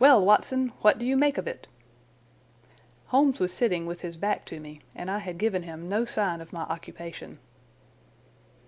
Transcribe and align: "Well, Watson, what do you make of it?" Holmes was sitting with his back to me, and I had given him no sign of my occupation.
"Well, 0.00 0.20
Watson, 0.24 0.72
what 0.80 0.98
do 0.98 1.06
you 1.06 1.16
make 1.16 1.38
of 1.38 1.46
it?" 1.46 1.68
Holmes 3.06 3.38
was 3.38 3.54
sitting 3.54 3.86
with 3.86 4.00
his 4.00 4.16
back 4.16 4.44
to 4.46 4.58
me, 4.58 4.80
and 4.96 5.08
I 5.08 5.18
had 5.20 5.38
given 5.38 5.62
him 5.62 5.88
no 5.88 6.04
sign 6.04 6.40
of 6.40 6.52
my 6.52 6.62
occupation. 6.62 7.38